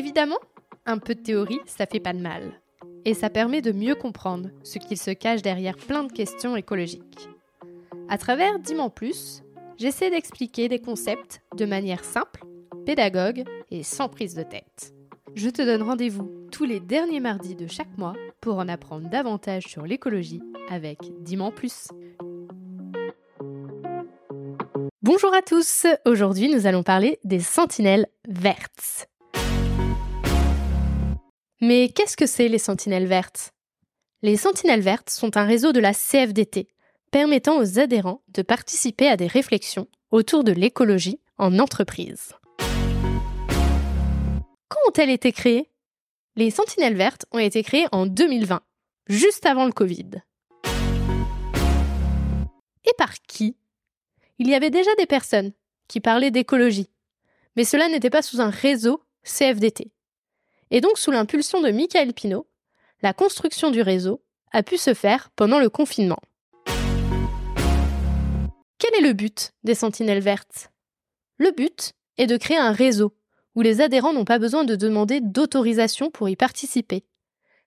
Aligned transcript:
Évidemment, 0.00 0.38
un 0.86 0.96
peu 0.96 1.14
de 1.14 1.20
théorie, 1.20 1.60
ça 1.66 1.84
fait 1.84 2.00
pas 2.00 2.14
de 2.14 2.20
mal. 2.20 2.62
Et 3.04 3.12
ça 3.12 3.28
permet 3.28 3.60
de 3.60 3.70
mieux 3.70 3.94
comprendre 3.94 4.48
ce 4.62 4.78
qu'il 4.78 4.96
se 4.96 5.10
cache 5.10 5.42
derrière 5.42 5.76
plein 5.76 6.04
de 6.04 6.10
questions 6.10 6.56
écologiques. 6.56 7.28
À 8.08 8.16
travers 8.16 8.58
Diman 8.58 8.88
Plus, 8.88 9.42
j'essaie 9.76 10.08
d'expliquer 10.08 10.70
des 10.70 10.78
concepts 10.78 11.42
de 11.54 11.66
manière 11.66 12.02
simple, 12.02 12.46
pédagogue 12.86 13.44
et 13.70 13.82
sans 13.82 14.08
prise 14.08 14.32
de 14.32 14.42
tête. 14.42 14.94
Je 15.34 15.50
te 15.50 15.60
donne 15.60 15.82
rendez-vous 15.82 16.48
tous 16.50 16.64
les 16.64 16.80
derniers 16.80 17.20
mardis 17.20 17.54
de 17.54 17.66
chaque 17.66 17.98
mois 17.98 18.14
pour 18.40 18.56
en 18.56 18.68
apprendre 18.68 19.10
davantage 19.10 19.64
sur 19.64 19.82
l'écologie 19.82 20.40
avec 20.70 20.98
Diman 21.20 21.52
Plus. 21.52 21.88
Bonjour 25.02 25.34
à 25.34 25.42
tous, 25.42 25.84
aujourd'hui 26.06 26.48
nous 26.48 26.66
allons 26.66 26.82
parler 26.82 27.18
des 27.22 27.40
sentinelles 27.40 28.06
vertes. 28.26 29.09
Mais 31.62 31.90
qu'est-ce 31.90 32.16
que 32.16 32.24
c'est 32.24 32.48
les 32.48 32.58
sentinelles 32.58 33.06
vertes? 33.06 33.52
Les 34.22 34.38
sentinelles 34.38 34.80
vertes 34.80 35.10
sont 35.10 35.36
un 35.36 35.44
réseau 35.44 35.72
de 35.72 35.80
la 35.80 35.92
CFDT 35.92 36.68
permettant 37.10 37.58
aux 37.58 37.78
adhérents 37.78 38.22
de 38.28 38.40
participer 38.40 39.06
à 39.08 39.18
des 39.18 39.26
réflexions 39.26 39.86
autour 40.10 40.42
de 40.42 40.52
l'écologie 40.52 41.20
en 41.36 41.58
entreprise. 41.58 42.32
Quand 44.68 44.80
ont-elles 44.88 45.10
été 45.10 45.32
créées? 45.32 45.70
Les 46.34 46.50
sentinelles 46.50 46.96
vertes 46.96 47.26
ont 47.30 47.38
été 47.38 47.62
créées 47.62 47.88
en 47.92 48.06
2020, 48.06 48.62
juste 49.08 49.44
avant 49.44 49.66
le 49.66 49.72
Covid. 49.72 50.22
Et 52.86 52.94
par 52.96 53.12
qui? 53.28 53.58
Il 54.38 54.48
y 54.48 54.54
avait 54.54 54.70
déjà 54.70 54.94
des 54.96 55.04
personnes 55.04 55.52
qui 55.88 56.00
parlaient 56.00 56.30
d'écologie, 56.30 56.88
mais 57.54 57.64
cela 57.64 57.90
n'était 57.90 58.08
pas 58.08 58.22
sous 58.22 58.40
un 58.40 58.48
réseau 58.48 59.02
CFDT. 59.24 59.92
Et 60.70 60.80
donc 60.80 60.98
sous 60.98 61.10
l'impulsion 61.10 61.60
de 61.60 61.70
Michael 61.70 62.12
Pinault, 62.12 62.46
la 63.02 63.12
construction 63.12 63.70
du 63.70 63.82
réseau 63.82 64.22
a 64.52 64.62
pu 64.62 64.76
se 64.76 64.94
faire 64.94 65.30
pendant 65.30 65.58
le 65.58 65.70
confinement. 65.70 66.20
Quel 68.78 68.94
est 68.98 69.06
le 69.06 69.12
but 69.12 69.52
des 69.64 69.74
sentinelles 69.74 70.22
vertes? 70.22 70.70
Le 71.38 71.50
but 71.50 71.92
est 72.18 72.26
de 72.26 72.36
créer 72.36 72.56
un 72.56 72.72
réseau 72.72 73.14
où 73.54 73.62
les 73.62 73.80
adhérents 73.80 74.12
n'ont 74.12 74.24
pas 74.24 74.38
besoin 74.38 74.64
de 74.64 74.76
demander 74.76 75.20
d'autorisation 75.20 76.10
pour 76.10 76.28
y 76.28 76.36
participer. 76.36 77.04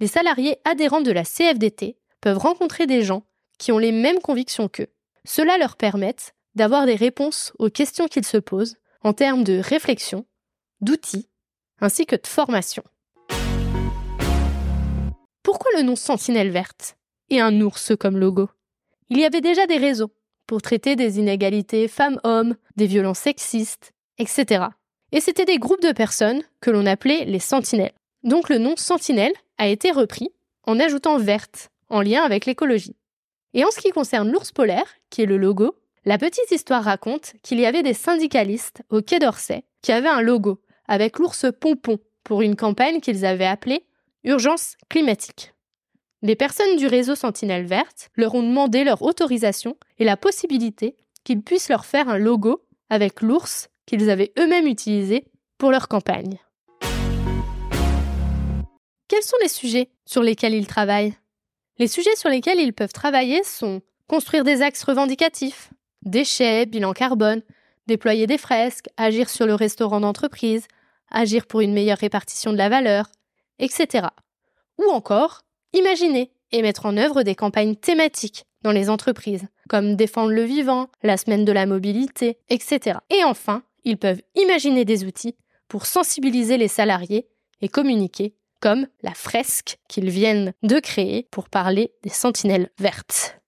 Les 0.00 0.06
salariés 0.06 0.58
adhérents 0.64 1.00
de 1.00 1.10
la 1.10 1.24
CFDT 1.24 1.98
peuvent 2.20 2.38
rencontrer 2.38 2.86
des 2.86 3.02
gens 3.02 3.26
qui 3.58 3.72
ont 3.72 3.78
les 3.78 3.92
mêmes 3.92 4.20
convictions 4.20 4.68
qu'eux. 4.68 4.92
Cela 5.24 5.58
leur 5.58 5.76
permet 5.76 6.16
d'avoir 6.54 6.86
des 6.86 6.94
réponses 6.94 7.52
aux 7.58 7.70
questions 7.70 8.08
qu'ils 8.08 8.24
se 8.24 8.36
posent 8.36 8.76
en 9.02 9.12
termes 9.12 9.44
de 9.44 9.58
réflexion, 9.58 10.26
d'outils, 10.80 11.28
ainsi 11.80 12.06
que 12.06 12.16
de 12.16 12.26
formation. 12.26 12.82
Pourquoi 15.42 15.70
le 15.76 15.82
nom 15.82 15.96
Sentinelle 15.96 16.50
verte 16.50 16.96
et 17.30 17.40
un 17.40 17.60
ours 17.60 17.92
comme 17.98 18.18
logo? 18.18 18.48
Il 19.10 19.18
y 19.18 19.24
avait 19.24 19.40
déjà 19.40 19.66
des 19.66 19.76
réseaux 19.76 20.10
pour 20.46 20.62
traiter 20.62 20.96
des 20.96 21.18
inégalités 21.18 21.88
femmes-hommes, 21.88 22.56
des 22.76 22.86
violences 22.86 23.18
sexistes, 23.18 23.92
etc. 24.18 24.66
Et 25.12 25.20
c'était 25.20 25.44
des 25.44 25.58
groupes 25.58 25.82
de 25.82 25.92
personnes 25.92 26.42
que 26.60 26.70
l'on 26.70 26.86
appelait 26.86 27.24
les 27.24 27.38
sentinelles. 27.38 27.92
Donc 28.22 28.48
le 28.48 28.58
nom 28.58 28.76
sentinelle 28.76 29.32
a 29.58 29.68
été 29.68 29.90
repris 29.90 30.30
en 30.66 30.80
ajoutant 30.80 31.18
verte, 31.18 31.70
en 31.88 32.00
lien 32.00 32.22
avec 32.22 32.46
l'écologie. 32.46 32.96
Et 33.52 33.64
en 33.64 33.70
ce 33.70 33.78
qui 33.78 33.90
concerne 33.90 34.32
l'ours 34.32 34.50
polaire, 34.50 34.96
qui 35.10 35.22
est 35.22 35.26
le 35.26 35.36
logo, 35.36 35.76
la 36.04 36.18
petite 36.18 36.50
histoire 36.50 36.84
raconte 36.84 37.34
qu'il 37.42 37.60
y 37.60 37.66
avait 37.66 37.82
des 37.82 37.94
syndicalistes 37.94 38.82
au 38.90 39.00
Quai 39.00 39.18
d'Orsay 39.18 39.64
qui 39.82 39.92
avaient 39.92 40.08
un 40.08 40.20
logo 40.20 40.60
avec 40.86 41.18
l'ours 41.18 41.46
pompon 41.60 41.98
pour 42.22 42.42
une 42.42 42.56
campagne 42.56 43.00
qu'ils 43.00 43.24
avaient 43.24 43.46
appelée 43.46 43.84
Urgence 44.24 44.76
climatique. 44.88 45.52
Les 46.22 46.36
personnes 46.36 46.76
du 46.76 46.86
réseau 46.86 47.14
Sentinelle 47.14 47.66
Verte 47.66 48.10
leur 48.16 48.34
ont 48.34 48.42
demandé 48.42 48.84
leur 48.84 49.02
autorisation 49.02 49.76
et 49.98 50.04
la 50.04 50.16
possibilité 50.16 50.96
qu'ils 51.22 51.42
puissent 51.42 51.68
leur 51.68 51.84
faire 51.84 52.08
un 52.08 52.16
logo 52.16 52.64
avec 52.88 53.20
l'ours 53.20 53.68
qu'ils 53.84 54.08
avaient 54.08 54.32
eux-mêmes 54.38 54.66
utilisé 54.66 55.26
pour 55.58 55.70
leur 55.70 55.88
campagne. 55.88 56.38
Quels 59.08 59.22
sont 59.22 59.36
les 59.42 59.48
sujets 59.48 59.90
sur 60.06 60.22
lesquels 60.22 60.54
ils 60.54 60.66
travaillent? 60.66 61.14
Les 61.78 61.88
sujets 61.88 62.16
sur 62.16 62.30
lesquels 62.30 62.60
ils 62.60 62.72
peuvent 62.72 62.92
travailler 62.92 63.42
sont 63.44 63.82
construire 64.08 64.44
des 64.44 64.62
axes 64.62 64.82
revendicatifs, 64.84 65.70
déchets, 66.02 66.66
bilan 66.66 66.92
carbone, 66.92 67.42
déployer 67.86 68.26
des 68.26 68.38
fresques, 68.38 68.88
agir 68.96 69.28
sur 69.28 69.46
le 69.46 69.54
restaurant 69.54 70.00
d'entreprise, 70.00 70.66
agir 71.10 71.46
pour 71.46 71.60
une 71.60 71.72
meilleure 71.72 71.98
répartition 71.98 72.52
de 72.52 72.58
la 72.58 72.68
valeur, 72.68 73.06
etc. 73.58 74.08
Ou 74.78 74.90
encore, 74.90 75.42
imaginer 75.72 76.32
et 76.52 76.62
mettre 76.62 76.86
en 76.86 76.96
œuvre 76.96 77.22
des 77.22 77.34
campagnes 77.34 77.76
thématiques 77.76 78.44
dans 78.62 78.72
les 78.72 78.88
entreprises, 78.90 79.46
comme 79.68 79.96
défendre 79.96 80.32
le 80.32 80.42
vivant, 80.42 80.88
la 81.02 81.16
semaine 81.16 81.44
de 81.44 81.52
la 81.52 81.66
mobilité, 81.66 82.38
etc. 82.48 82.98
Et 83.10 83.22
enfin, 83.24 83.62
ils 83.84 83.98
peuvent 83.98 84.22
imaginer 84.34 84.84
des 84.84 85.04
outils 85.04 85.36
pour 85.68 85.86
sensibiliser 85.86 86.56
les 86.56 86.68
salariés 86.68 87.28
et 87.60 87.68
communiquer, 87.68 88.34
comme 88.60 88.86
la 89.02 89.12
fresque 89.12 89.78
qu'ils 89.88 90.10
viennent 90.10 90.54
de 90.62 90.80
créer 90.80 91.28
pour 91.30 91.48
parler 91.50 91.92
des 92.02 92.10
sentinelles 92.10 92.70
vertes. 92.78 93.38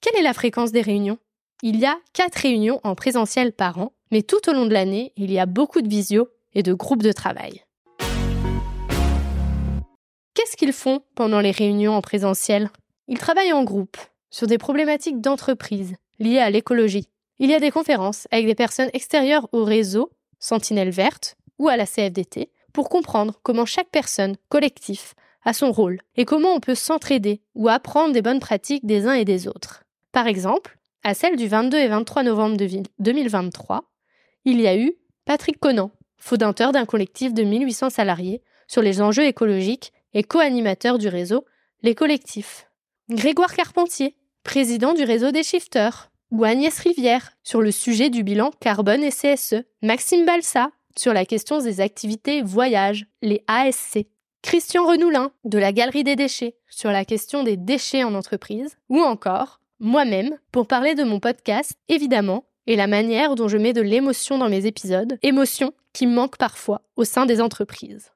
Quelle 0.00 0.16
est 0.16 0.22
la 0.22 0.34
fréquence 0.34 0.72
des 0.72 0.82
réunions? 0.82 1.18
Il 1.62 1.78
y 1.78 1.86
a 1.86 1.96
4 2.12 2.34
réunions 2.34 2.80
en 2.82 2.94
présentiel 2.94 3.52
par 3.52 3.78
an, 3.78 3.93
mais 4.10 4.22
tout 4.22 4.48
au 4.48 4.52
long 4.52 4.66
de 4.66 4.72
l'année, 4.72 5.12
il 5.16 5.30
y 5.32 5.38
a 5.38 5.46
beaucoup 5.46 5.82
de 5.82 5.88
visio 5.88 6.28
et 6.54 6.62
de 6.62 6.72
groupes 6.72 7.02
de 7.02 7.12
travail. 7.12 7.62
Qu'est-ce 10.34 10.56
qu'ils 10.56 10.72
font 10.72 11.00
pendant 11.14 11.40
les 11.40 11.50
réunions 11.50 11.94
en 11.94 12.00
présentiel? 12.00 12.70
Ils 13.08 13.18
travaillent 13.18 13.52
en 13.52 13.64
groupe 13.64 13.96
sur 14.30 14.46
des 14.46 14.58
problématiques 14.58 15.20
d'entreprise 15.20 15.94
liées 16.18 16.38
à 16.38 16.50
l'écologie. 16.50 17.08
Il 17.38 17.50
y 17.50 17.54
a 17.54 17.60
des 17.60 17.70
conférences 17.70 18.28
avec 18.30 18.46
des 18.46 18.54
personnes 18.54 18.90
extérieures 18.92 19.48
au 19.52 19.64
réseau 19.64 20.10
Sentinelle 20.38 20.90
Verte 20.90 21.36
ou 21.58 21.68
à 21.68 21.76
la 21.76 21.86
CFDT 21.86 22.50
pour 22.72 22.88
comprendre 22.88 23.38
comment 23.42 23.64
chaque 23.64 23.90
personne, 23.90 24.36
collectif, 24.48 25.14
a 25.44 25.52
son 25.52 25.72
rôle 25.72 26.00
et 26.16 26.24
comment 26.24 26.54
on 26.54 26.60
peut 26.60 26.74
s'entraider 26.74 27.40
ou 27.54 27.68
apprendre 27.68 28.12
des 28.12 28.22
bonnes 28.22 28.40
pratiques 28.40 28.86
des 28.86 29.06
uns 29.06 29.14
et 29.14 29.24
des 29.24 29.46
autres. 29.46 29.84
Par 30.12 30.26
exemple, 30.26 30.78
à 31.02 31.14
celle 31.14 31.36
du 31.36 31.48
22 31.48 31.78
et 31.78 31.88
23 31.88 32.22
novembre 32.22 32.56
2023, 32.98 33.84
il 34.44 34.60
y 34.60 34.66
a 34.66 34.76
eu 34.76 34.94
Patrick 35.24 35.58
Conan, 35.58 35.90
fondateur 36.16 36.72
d'un 36.72 36.84
collectif 36.84 37.32
de 37.32 37.42
1800 37.42 37.90
salariés 37.90 38.42
sur 38.66 38.82
les 38.82 39.00
enjeux 39.00 39.24
écologiques 39.24 39.92
et 40.12 40.22
co-animateur 40.22 40.98
du 40.98 41.08
réseau 41.08 41.44
Les 41.82 41.94
Collectifs. 41.94 42.68
Grégoire 43.10 43.54
Carpentier, 43.54 44.16
président 44.42 44.94
du 44.94 45.02
réseau 45.04 45.30
des 45.30 45.42
shifters, 45.42 46.10
ou 46.30 46.44
Agnès 46.44 46.76
Rivière 46.78 47.32
sur 47.42 47.62
le 47.62 47.70
sujet 47.70 48.10
du 48.10 48.24
bilan 48.24 48.50
carbone 48.60 49.02
et 49.02 49.10
CSE. 49.10 49.64
Maxime 49.82 50.24
Balsa 50.24 50.70
sur 50.98 51.12
la 51.12 51.24
question 51.24 51.58
des 51.58 51.80
activités 51.80 52.42
voyage, 52.42 53.06
les 53.22 53.44
ASC. 53.46 54.06
Christian 54.42 54.86
Renoulin 54.86 55.32
de 55.44 55.58
la 55.58 55.72
Galerie 55.72 56.04
des 56.04 56.16
déchets 56.16 56.56
sur 56.68 56.90
la 56.90 57.04
question 57.04 57.44
des 57.44 57.56
déchets 57.56 58.04
en 58.04 58.14
entreprise, 58.14 58.76
ou 58.88 59.00
encore 59.00 59.60
moi-même 59.80 60.36
pour 60.52 60.66
parler 60.66 60.94
de 60.94 61.04
mon 61.04 61.20
podcast, 61.20 61.78
évidemment, 61.88 62.44
et 62.66 62.76
la 62.76 62.86
manière 62.86 63.34
dont 63.34 63.48
je 63.48 63.58
mets 63.58 63.72
de 63.72 63.80
l'émotion 63.80 64.38
dans 64.38 64.48
mes 64.48 64.66
épisodes, 64.66 65.18
émotion 65.22 65.72
qui 65.92 66.06
manque 66.06 66.36
parfois 66.36 66.82
au 66.96 67.04
sein 67.04 67.26
des 67.26 67.40
entreprises. 67.40 68.12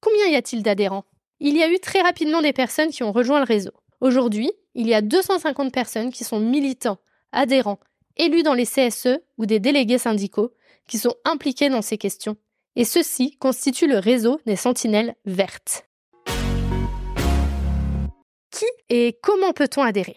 Combien 0.00 0.26
y 0.30 0.36
a-t-il 0.36 0.62
d'adhérents? 0.62 1.04
Il 1.40 1.56
y 1.56 1.62
a 1.62 1.68
eu 1.68 1.78
très 1.78 2.00
rapidement 2.00 2.42
des 2.42 2.52
personnes 2.52 2.90
qui 2.90 3.02
ont 3.02 3.12
rejoint 3.12 3.38
le 3.38 3.44
réseau. 3.44 3.72
Aujourd'hui, 4.00 4.50
il 4.74 4.86
y 4.86 4.94
a 4.94 5.02
250 5.02 5.72
personnes 5.72 6.10
qui 6.10 6.24
sont 6.24 6.40
militants, 6.40 6.98
adhérents, 7.32 7.80
élus 8.16 8.42
dans 8.42 8.54
les 8.54 8.66
CSE 8.66 9.18
ou 9.38 9.46
des 9.46 9.60
délégués 9.60 9.98
syndicaux 9.98 10.52
qui 10.88 10.98
sont 10.98 11.14
impliqués 11.24 11.68
dans 11.68 11.82
ces 11.82 11.98
questions. 11.98 12.36
Et 12.76 12.84
ceci 12.84 13.36
constitue 13.38 13.86
le 13.86 13.98
réseau 13.98 14.40
des 14.46 14.56
sentinelles 14.56 15.14
vertes 15.24 15.86
qui 18.56 18.64
et 18.88 19.18
comment 19.22 19.52
peut-on 19.52 19.82
adhérer? 19.82 20.16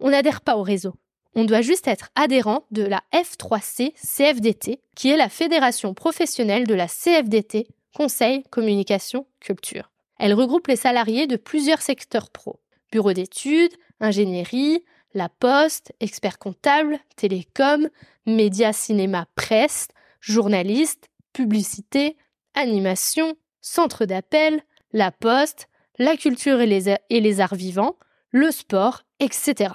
On 0.00 0.10
n'adhère 0.10 0.40
pas 0.40 0.56
au 0.56 0.62
réseau. 0.62 0.94
On 1.34 1.44
doit 1.44 1.60
juste 1.60 1.86
être 1.86 2.10
adhérent 2.14 2.64
de 2.70 2.82
la 2.82 3.02
F3C 3.12 3.92
CFDT, 3.94 4.80
qui 4.94 5.10
est 5.10 5.16
la 5.16 5.28
fédération 5.28 5.92
professionnelle 5.94 6.66
de 6.66 6.74
la 6.74 6.88
CFDT, 6.88 7.68
Conseil, 7.94 8.42
Communication, 8.50 9.26
Culture. 9.40 9.90
Elle 10.18 10.34
regroupe 10.34 10.66
les 10.66 10.76
salariés 10.76 11.26
de 11.26 11.36
plusieurs 11.36 11.82
secteurs 11.82 12.30
pro. 12.30 12.60
Bureau 12.90 13.12
d'études, 13.12 13.74
ingénierie, 14.00 14.82
la 15.14 15.28
poste, 15.28 15.92
experts 16.00 16.38
comptables, 16.38 16.98
télécom, 17.16 17.88
médias, 18.26 18.72
cinéma, 18.72 19.26
presse, 19.34 19.88
journalistes, 20.20 21.08
publicité, 21.32 22.16
animation, 22.54 23.34
centre 23.60 24.04
d'appel, 24.04 24.62
la 24.92 25.10
poste, 25.10 25.68
la 25.98 26.16
culture 26.16 26.60
et 26.60 26.66
les, 26.66 27.40
arts 27.40 27.54
vivants, 27.54 27.96
le 28.30 28.50
sport, 28.50 29.04
etc. 29.20 29.72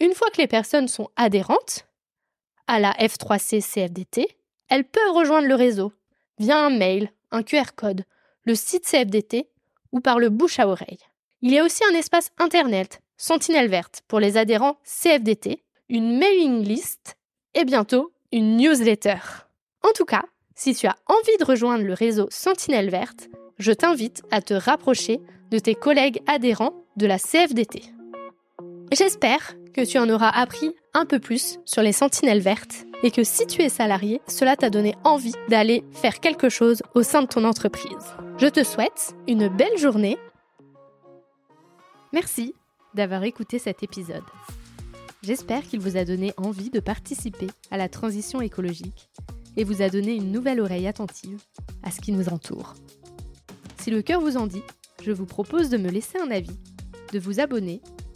Une 0.00 0.14
fois 0.14 0.30
que 0.30 0.40
les 0.40 0.46
personnes 0.46 0.88
sont 0.88 1.10
adhérentes, 1.16 1.86
à 2.66 2.80
la 2.80 2.92
F3C 2.92 3.60
CFDT, 3.62 4.26
elles 4.68 4.84
peuvent 4.84 5.14
rejoindre 5.14 5.48
le 5.48 5.54
réseau 5.54 5.92
via 6.38 6.58
un 6.58 6.70
mail, 6.70 7.10
un 7.30 7.42
QR 7.42 7.74
code, 7.76 8.04
le 8.44 8.54
site 8.54 8.86
CFDT 8.86 9.48
ou 9.92 10.00
par 10.00 10.18
le 10.18 10.30
bouche 10.30 10.58
à 10.58 10.68
oreille. 10.68 10.98
Il 11.42 11.52
y 11.52 11.58
a 11.58 11.64
aussi 11.64 11.82
un 11.90 11.94
espace 11.94 12.30
internet, 12.38 13.00
Sentinelle 13.16 13.68
Verte, 13.68 14.02
pour 14.08 14.18
les 14.18 14.36
adhérents 14.36 14.78
CFDT, 14.84 15.62
une 15.88 16.18
mailing 16.18 16.64
list 16.64 17.16
et 17.54 17.64
bientôt 17.64 18.12
une 18.32 18.56
newsletter. 18.56 19.18
En 19.82 19.92
tout 19.92 20.04
cas, 20.04 20.24
si 20.56 20.74
tu 20.74 20.86
as 20.86 20.96
envie 21.06 21.36
de 21.38 21.44
rejoindre 21.44 21.84
le 21.84 21.94
réseau 21.94 22.26
Sentinelle 22.30 22.90
Verte, 22.90 23.28
je 23.58 23.72
t'invite 23.72 24.22
à 24.30 24.40
te 24.40 24.54
rapprocher 24.54 25.20
de 25.50 25.58
tes 25.58 25.74
collègues 25.74 26.20
adhérents 26.26 26.74
de 26.96 27.06
la 27.06 27.18
CFDT. 27.18 27.93
J'espère 28.92 29.54
que 29.72 29.84
tu 29.84 29.98
en 29.98 30.08
auras 30.08 30.28
appris 30.28 30.74
un 30.92 31.06
peu 31.06 31.18
plus 31.18 31.58
sur 31.64 31.82
les 31.82 31.92
sentinelles 31.92 32.40
vertes 32.40 32.84
et 33.02 33.10
que 33.10 33.24
si 33.24 33.46
tu 33.46 33.62
es 33.62 33.68
salarié, 33.68 34.20
cela 34.28 34.56
t'a 34.56 34.70
donné 34.70 34.94
envie 35.04 35.34
d'aller 35.48 35.84
faire 35.92 36.20
quelque 36.20 36.48
chose 36.48 36.82
au 36.94 37.02
sein 37.02 37.22
de 37.22 37.26
ton 37.26 37.44
entreprise. 37.44 38.14
Je 38.38 38.46
te 38.46 38.62
souhaite 38.62 39.14
une 39.26 39.48
belle 39.48 39.76
journée. 39.78 40.16
Merci 42.12 42.54
d'avoir 42.94 43.24
écouté 43.24 43.58
cet 43.58 43.82
épisode. 43.82 44.22
J'espère 45.22 45.62
qu'il 45.62 45.80
vous 45.80 45.96
a 45.96 46.04
donné 46.04 46.32
envie 46.36 46.70
de 46.70 46.80
participer 46.80 47.48
à 47.70 47.76
la 47.76 47.88
transition 47.88 48.40
écologique 48.40 49.08
et 49.56 49.64
vous 49.64 49.82
a 49.82 49.88
donné 49.88 50.14
une 50.14 50.30
nouvelle 50.30 50.60
oreille 50.60 50.86
attentive 50.86 51.40
à 51.82 51.90
ce 51.90 52.00
qui 52.00 52.12
nous 52.12 52.28
entoure. 52.28 52.74
Si 53.80 53.90
le 53.90 54.02
cœur 54.02 54.20
vous 54.20 54.36
en 54.36 54.46
dit, 54.46 54.62
je 55.02 55.12
vous 55.12 55.26
propose 55.26 55.68
de 55.68 55.78
me 55.78 55.90
laisser 55.90 56.18
un 56.18 56.30
avis, 56.30 56.56
de 57.12 57.18
vous 57.18 57.40
abonner 57.40 57.80